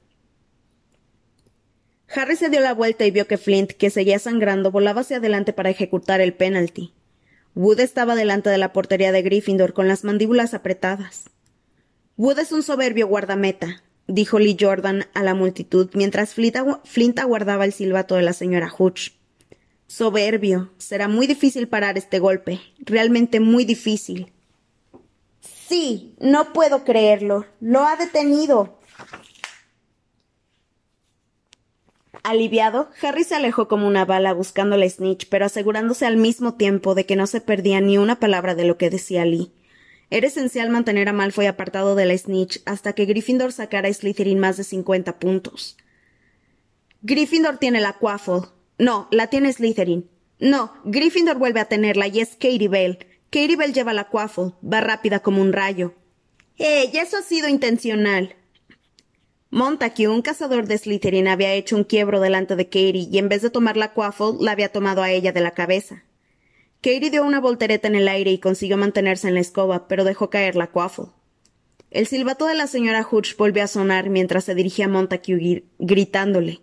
[2.14, 5.53] Harry se dio la vuelta y vio que Flint, que seguía sangrando, volaba hacia adelante
[5.53, 6.92] para ejecutar el penalti.
[7.55, 11.25] Wood estaba delante de la portería de Gryffindor con las mandíbulas apretadas.
[12.16, 17.73] Wood es un soberbio guardameta, dijo Lee Jordan a la multitud mientras Flint aguardaba el
[17.73, 19.12] silbato de la señora Hutch.
[19.88, 20.71] Soberbio.
[20.77, 22.61] Será muy difícil parar este golpe.
[22.79, 24.31] Realmente muy difícil.
[25.40, 27.47] Sí, no puedo creerlo.
[27.61, 28.78] Lo ha detenido.
[32.31, 36.95] Aliviado, Harry se alejó como una bala buscando la snitch, pero asegurándose al mismo tiempo
[36.95, 39.53] de que no se perdía ni una palabra de lo que decía Lee.
[40.11, 44.38] Era esencial mantener a Malfoy apartado de la snitch hasta que Gryffindor sacara a Slytherin
[44.38, 45.77] más de cincuenta puntos.
[47.03, 48.49] Gryffindor tiene la Quaffle.
[48.79, 50.09] No, la tiene Slytherin.
[50.41, 52.99] No, Gryffindor vuelve a tenerla y es Katie Bell.
[53.31, 54.53] Katie Bell lleva la Quaffle.
[54.64, 55.95] Va rápida como un rayo.
[56.59, 56.91] ¡Eh!
[56.95, 58.35] eso ha sido intencional.
[59.51, 63.41] Montague, un cazador de Slytherin, había hecho un quiebro delante de Katie y en vez
[63.41, 66.05] de tomar la Quaffle, la había tomado a ella de la cabeza.
[66.83, 70.29] Katie dio una voltereta en el aire y consiguió mantenerse en la escoba, pero dejó
[70.29, 71.07] caer la Quaffle.
[71.91, 76.61] El silbato de la señora Hutch volvió a sonar mientras se dirigía a Montague gritándole.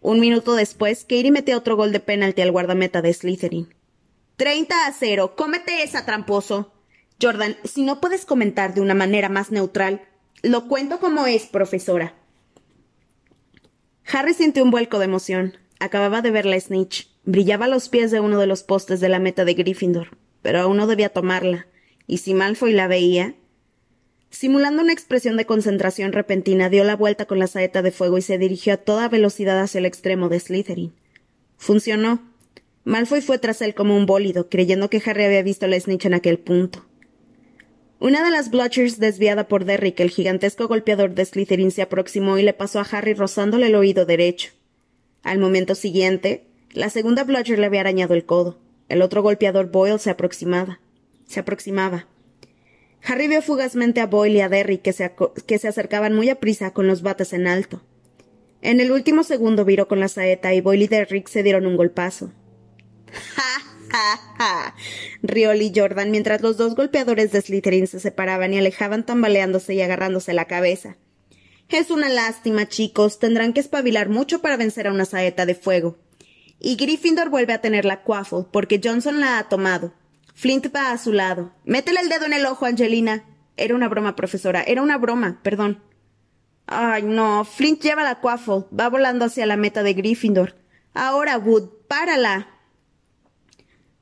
[0.00, 3.74] Un minuto después, Katie metió otro gol de penalti al guardameta de Slytherin.
[4.36, 5.34] Treinta a cero.
[5.36, 6.72] Cómete esa, tramposo.
[7.20, 10.02] Jordan, si no puedes comentar de una manera más neutral,
[10.42, 12.14] lo cuento como es, profesora.
[14.12, 15.56] Harry sintió un vuelco de emoción.
[15.78, 17.08] Acababa de ver la snitch.
[17.24, 20.60] Brillaba a los pies de uno de los postes de la meta de Gryffindor, pero
[20.60, 21.66] aún no debía tomarla.
[22.08, 23.36] Y si Malfoy la veía.
[24.30, 28.22] Simulando una expresión de concentración repentina, dio la vuelta con la saeta de fuego y
[28.22, 30.92] se dirigió a toda velocidad hacia el extremo de Slytherin.
[31.56, 32.22] Funcionó.
[32.84, 36.14] Malfoy fue tras él como un bólido, creyendo que Harry había visto la snitch en
[36.14, 36.84] aquel punto.
[38.02, 42.42] Una de las Blotchers, desviada por Derrick, el gigantesco golpeador de Slytherin, se aproximó y
[42.42, 44.50] le pasó a Harry rozándole el oído derecho.
[45.22, 48.58] Al momento siguiente, la segunda Blotcher le había arañado el codo.
[48.88, 50.80] El otro golpeador Boyle se aproximaba.
[51.28, 52.08] Se aproximaba.
[53.04, 55.12] Harry vio fugazmente a Boyle y a Derrick que se,
[55.46, 57.84] que se acercaban muy a prisa con los bates en alto.
[58.62, 61.76] En el último segundo viró con la saeta y Boyle y Derrick se dieron un
[61.76, 62.32] golpazo.
[63.36, 63.71] ¡Ja!
[65.22, 69.82] rió Lee Jordan mientras los dos golpeadores de Slytherin se separaban y alejaban tambaleándose y
[69.82, 70.96] agarrándose la cabeza.
[71.68, 73.18] Es una lástima, chicos.
[73.18, 75.96] Tendrán que espabilar mucho para vencer a una saeta de fuego.
[76.58, 79.94] Y Gryffindor vuelve a tener la Quaffle, porque Johnson la ha tomado.
[80.34, 81.52] Flint va a su lado.
[81.64, 83.24] Métele el dedo en el ojo, Angelina.
[83.56, 84.62] Era una broma, profesora.
[84.62, 85.82] Era una broma, perdón.
[86.66, 87.44] Ay, no.
[87.44, 88.64] Flint lleva la Quaffle.
[88.78, 90.54] Va volando hacia la meta de Gryffindor.
[90.94, 92.48] Ahora, Wood, párala.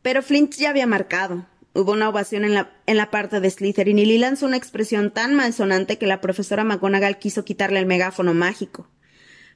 [0.02, 1.46] Pero Flint ya había marcado.
[1.72, 5.12] Hubo una ovación en la, en la parte de Slytherin y Lee lanzó una expresión
[5.12, 8.88] tan malsonante que la profesora McGonagall quiso quitarle el megáfono mágico.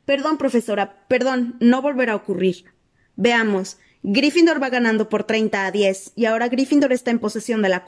[0.04, 2.66] Perdón, profesora, perdón, no volverá a ocurrir.
[3.16, 3.78] Veamos.
[4.02, 7.84] Gryffindor va ganando por 30 a 10 y ahora Gryffindor está en posesión de la.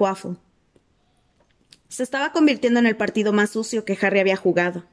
[1.89, 4.87] Se estaba convirtiendo en el partido más sucio que Harry había jugado.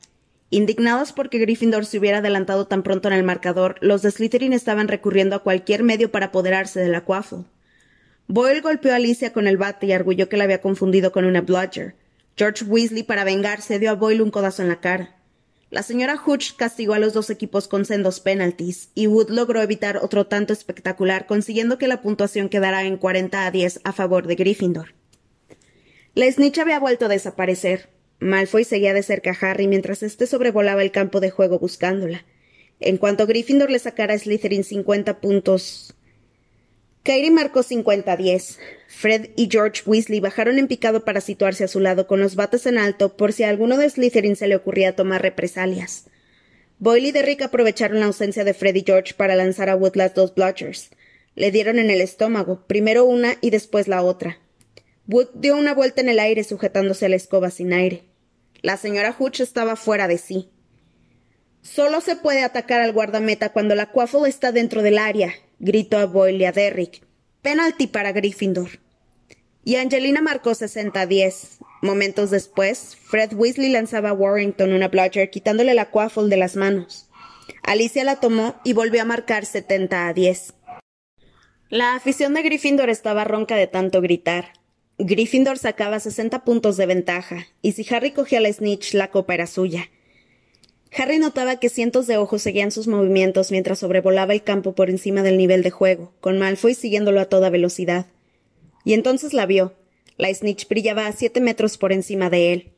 [0.49, 4.88] Indignados porque Gryffindor se hubiera adelantado tan pronto en el marcador, los de Slytherin estaban
[4.88, 7.04] recurriendo a cualquier medio para apoderarse de la.
[8.34, 11.41] Boyle golpeó a Alicia con el bate y arguyó que la había confundido con una
[11.41, 11.93] bludger.
[12.36, 15.15] George Weasley, para vengarse, dio a Boyle un codazo en la cara.
[15.69, 19.98] La señora Hutch castigó a los dos equipos con sendos penalties, y Wood logró evitar
[19.98, 24.34] otro tanto espectacular, consiguiendo que la puntuación quedara en 40 a 10 a favor de
[24.34, 24.96] Gryffindor.
[26.15, 27.89] La snitch había vuelto a desaparecer.
[28.17, 32.26] Malfoy seguía de cerca a Harry mientras éste sobrevolaba el campo de juego buscándola.
[32.80, 35.93] En cuanto Gryffindor le sacara a Slytherin 50 puntos.
[37.03, 38.57] Kairi marcó 50-10.
[38.87, 42.65] Fred y George Weasley bajaron en picado para situarse a su lado con los bates
[42.65, 46.05] en alto por si a alguno de Slytherin se le ocurría tomar represalias.
[46.79, 50.13] Boyle y Derrick aprovecharon la ausencia de Fred y George para lanzar a Wood las
[50.13, 50.91] dos bludgers.
[51.35, 54.39] Le dieron en el estómago, primero una y después la otra.
[55.07, 58.03] Wood dio una vuelta en el aire sujetándose a la escoba sin aire.
[58.61, 60.51] La señora Hooch estaba fuera de sí.
[61.61, 65.33] Solo se puede atacar al guardameta cuando la Quaffle está dentro del área,
[65.63, 67.02] gritó a Boyle a Derrick.
[67.41, 68.80] Penalti para Gryffindor.
[69.63, 71.60] Y Angelina marcó 60-10.
[71.82, 77.10] Momentos después, Fred Weasley lanzaba a Warrington una bludger quitándole la Quaffle de las manos.
[77.63, 80.54] Alicia la tomó y volvió a marcar 70 a 10.
[81.69, 84.54] La afición de Gryffindor estaba ronca de tanto gritar.
[84.97, 89.47] Gryffindor sacaba 60 puntos de ventaja, y si Harry cogía la snitch, la copa era
[89.47, 89.89] suya.
[90.95, 95.23] Harry notaba que cientos de ojos seguían sus movimientos mientras sobrevolaba el campo por encima
[95.23, 98.06] del nivel de juego, con Malfoy siguiéndolo a toda velocidad.
[98.86, 99.73] Y entonces la vio.
[100.17, 102.71] La snitch brillaba a siete metros por encima de él.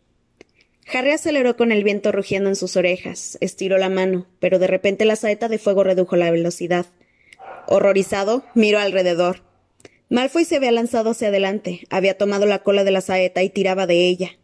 [0.93, 5.03] Harry aceleró con el viento rugiendo en sus orejas, estiró la mano, pero de repente
[5.03, 6.85] la saeta de fuego redujo la velocidad.
[7.67, 9.41] Horrorizado, miró alrededor.
[10.09, 13.87] Malfoy se había lanzado hacia adelante, había tomado la cola de la saeta y tiraba
[13.87, 14.37] de ella.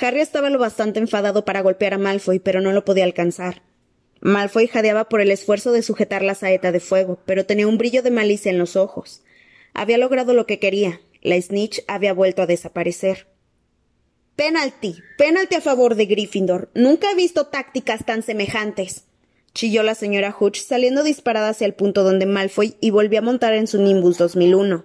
[0.00, 3.62] Harry estaba lo bastante enfadado para golpear a Malfoy, pero no lo podía alcanzar.
[4.20, 8.02] Malfoy jadeaba por el esfuerzo de sujetar la saeta de fuego, pero tenía un brillo
[8.02, 9.22] de malicia en los ojos.
[9.74, 11.00] Había logrado lo que quería.
[11.22, 13.26] La snitch había vuelto a desaparecer.
[14.36, 15.02] Penalti.
[15.18, 16.70] Penalti a favor de Gryffindor.
[16.74, 19.04] Nunca he visto tácticas tan semejantes.
[19.54, 23.52] Chilló la señora Hutch saliendo disparada hacia el punto donde Malfoy y volvió a montar
[23.52, 24.84] en su Nimbus 2001.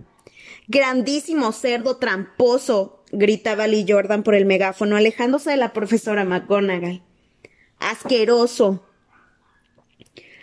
[0.67, 7.01] Grandísimo cerdo tramposo gritaba Lee Jordan por el megáfono, alejándose de la profesora McGonagall.
[7.79, 8.83] Asqueroso.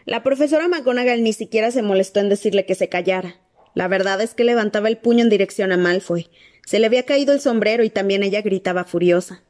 [0.06, 3.36] La profesora McGonagall ni siquiera se molestó en decirle que se callara.
[3.74, 6.28] La verdad es que levantaba el puño en dirección a Malfoy.
[6.66, 9.42] Se le había caído el sombrero y también ella gritaba furiosa.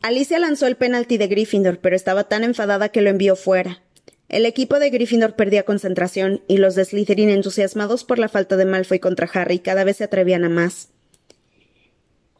[0.00, 3.82] Alicia lanzó el penalti de Gryffindor, pero estaba tan enfadada que lo envió fuera.
[4.28, 8.64] El equipo de Gryffindor perdía concentración y los de Slytherin, entusiasmados por la falta de
[8.64, 10.91] Malfoy contra Harry, cada vez se atrevían a más.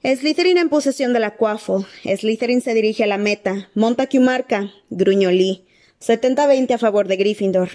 [0.04, 1.86] Slytherin en posesión de la Quaffle.
[2.04, 3.68] Slytherin se dirige a la meta.
[3.74, 4.72] Montague marca.
[4.90, 5.64] Gruñó Lee.
[6.00, 7.70] 70-20 a favor de Gryffindor.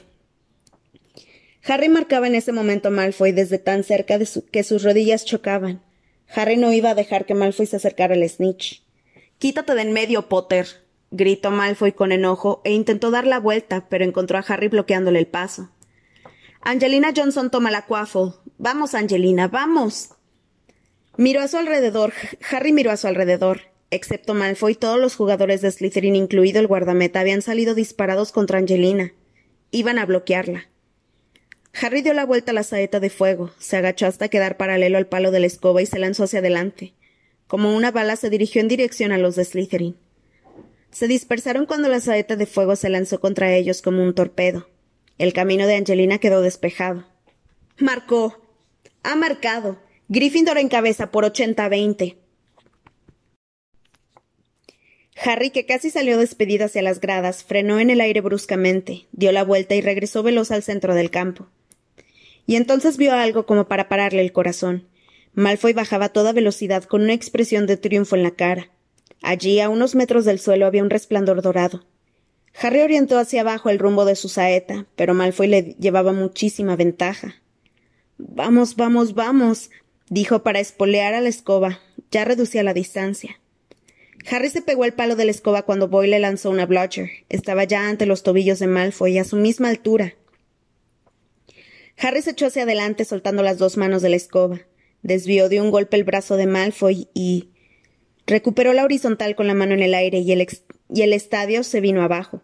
[1.64, 5.82] Harry marcaba en ese momento a Malfoy desde tan cerca de que sus rodillas chocaban.
[6.36, 8.84] Harry no iba a dejar que Malfoy se acercara al snitch.
[9.40, 10.68] Quítate de en medio, Potter.
[11.12, 15.28] gritó Malfoy con enojo e intentó dar la vuelta, pero encontró a Harry bloqueándole el
[15.28, 15.70] paso.
[16.62, 18.34] Angelina Johnson toma la Quaffle.
[18.58, 20.10] Vamos, Angelina, vamos.
[21.18, 22.14] Miró a su alrededor.
[22.52, 23.62] Harry miró a su alrededor.
[23.90, 29.14] Excepto Malfoy, todos los jugadores de Slytherin, incluido el guardameta, habían salido disparados contra Angelina.
[29.72, 30.70] Iban a bloquearla.
[31.80, 35.08] Harry dio la vuelta a la saeta de fuego, se agachó hasta quedar paralelo al
[35.08, 36.94] palo de la escoba y se lanzó hacia adelante.
[37.46, 39.96] Como una bala se dirigió en dirección a los de Slytherin.
[40.92, 44.68] Se dispersaron cuando la saeta de fuego se lanzó contra ellos como un torpedo.
[45.18, 47.06] El camino de Angelina quedó despejado.
[47.78, 48.42] Marcó.
[49.04, 49.78] Ha marcado.
[50.10, 52.16] Gryffindor encabeza por 80-20.
[55.22, 59.44] Harry, que casi salió despedido hacia las gradas, frenó en el aire bruscamente, dio la
[59.44, 61.48] vuelta y regresó veloz al centro del campo.
[62.46, 64.88] Y entonces vio algo como para pararle el corazón.
[65.34, 68.70] Malfoy bajaba a toda velocidad con una expresión de triunfo en la cara.
[69.22, 71.86] Allí, a unos metros del suelo, había un resplandor dorado.
[72.62, 77.36] Harry orientó hacia abajo el rumbo de su saeta, pero Malfoy le llevaba muchísima ventaja.
[78.18, 79.70] Vamos, vamos, vamos
[80.10, 81.80] dijo para espolear a la escoba.
[82.12, 83.40] Ya reducía la distancia.
[84.30, 87.10] Harry se pegó el palo de la escoba cuando Boyle le lanzó una bludger.
[87.30, 90.16] Estaba ya ante los tobillos de Malfoy, a su misma altura.
[91.98, 94.62] Harry se echó hacia adelante soltando las dos manos de la escoba.
[95.02, 97.50] Desvió de un golpe el brazo de Malfoy y
[98.26, 100.46] recuperó la horizontal con la mano en el aire y el,
[100.94, 102.42] y el estadio se vino abajo.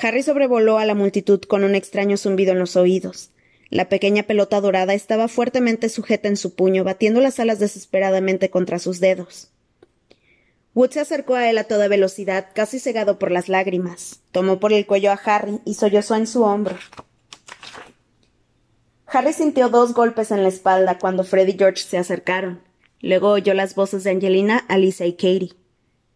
[0.00, 3.32] Harry sobrevoló a la multitud con un extraño zumbido en los oídos.
[3.70, 8.80] La pequeña pelota dorada estaba fuertemente sujeta en su puño, batiendo las alas desesperadamente contra
[8.80, 9.52] sus dedos.
[10.74, 14.20] Wood se acercó a él a toda velocidad, casi cegado por las lágrimas.
[14.32, 16.76] Tomó por el cuello a Harry y sollozó en su hombro.
[19.06, 22.62] Harry sintió dos golpes en la espalda cuando Fred y George se acercaron.
[23.00, 25.54] Luego oyó las voces de Angelina, Alicia y Katie.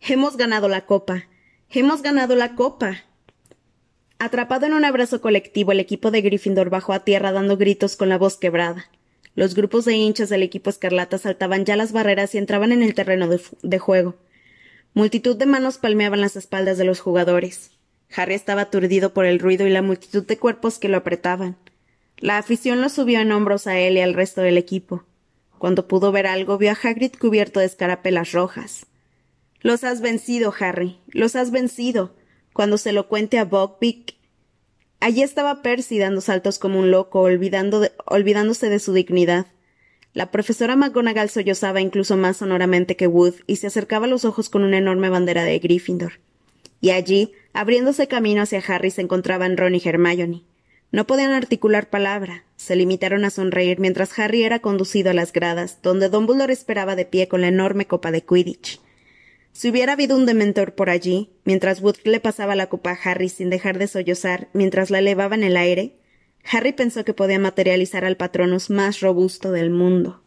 [0.00, 1.24] Hemos ganado la copa.
[1.70, 3.04] Hemos ganado la copa.
[4.24, 8.08] Atrapado en un abrazo colectivo, el equipo de Gryffindor bajó a tierra dando gritos con
[8.08, 8.86] la voz quebrada.
[9.34, 12.94] Los grupos de hinchas del equipo escarlata saltaban ya las barreras y entraban en el
[12.94, 14.14] terreno de, juego.
[14.94, 17.72] Multitud de manos palmeaban las espaldas de los jugadores.
[18.16, 21.58] Harry estaba aturdido por el ruido y la multitud de cuerpos que lo apretaban.
[22.16, 25.04] La afición lo subió en hombros a él y al resto del equipo.
[25.58, 28.86] Cuando pudo ver algo, vio a Hagrid cubierto de escarapelas rojas.
[29.60, 30.96] Los has vencido, Harry.
[31.08, 32.14] Los has vencido.
[32.54, 34.13] Cuando se lo cuente a Buckbeak.
[35.04, 39.44] Allí estaba Percy dando saltos como un loco, olvidándose de su dignidad.
[40.14, 44.48] La profesora McGonagall sollozaba incluso más sonoramente que Wood y se acercaba a los ojos
[44.48, 46.20] con una enorme bandera de Gryffindor.
[46.80, 50.44] Y allí, abriéndose camino hacia Harry, se encontraban Ron y Hermione.
[50.90, 52.44] No podían articular palabra.
[52.56, 57.04] Se limitaron a sonreír mientras Harry era conducido a las gradas, donde Dumbledore esperaba de
[57.04, 58.80] pie con la enorme copa de Quidditch.
[59.54, 63.28] Si hubiera habido un dementor por allí, mientras Wood le pasaba la copa a Harry
[63.28, 65.94] sin dejar de sollozar mientras la elevaba en el aire,
[66.50, 70.23] Harry pensó que podía materializar al patronus más robusto del mundo.